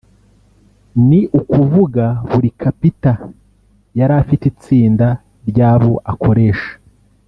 ni 1.07 1.19
ukuvuga 1.39 2.05
buri 2.29 2.49
kapita 2.61 3.11
yari 3.99 4.13
afite 4.21 4.43
itsinda 4.51 5.07
ry’abo 5.49 5.93
akoresha 6.11 6.71